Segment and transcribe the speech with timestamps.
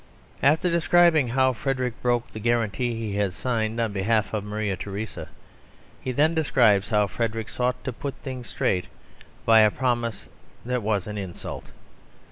[0.41, 5.29] After describing how Frederick broke the guarantee he had signed on behalf of Maria Theresa,
[6.01, 8.87] he then describes how Frederick sought to put things straight
[9.45, 10.27] by a promise
[10.65, 11.69] that was an insult.